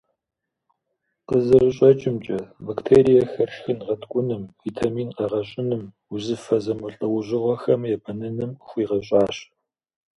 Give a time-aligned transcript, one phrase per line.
[1.27, 9.35] Къызэрыщӏэкӏымкӏэ, бактериехэр шхын гъэткӏуным, витамин къэгъэщӏыным, узыфэ зэмылӏэужьыгъуэхэм ебэныным къыхуигъэщӏащ.